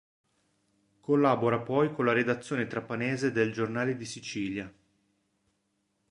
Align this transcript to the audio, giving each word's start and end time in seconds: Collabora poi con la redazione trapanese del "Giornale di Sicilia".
Collabora 0.99 1.59
poi 1.59 1.93
con 1.93 2.05
la 2.05 2.11
redazione 2.11 2.65
trapanese 2.65 3.31
del 3.31 3.51
"Giornale 3.53 3.95
di 3.95 4.05
Sicilia". 4.05 4.73